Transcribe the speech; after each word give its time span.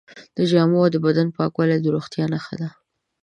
د 0.37 0.39
جامو 0.51 0.77
او 0.85 1.01
بدن 1.05 1.27
پاکوالی 1.37 1.77
د 1.81 1.85
روغتیا 1.95 2.25
نښه 2.33 2.55
ده. 2.61 2.69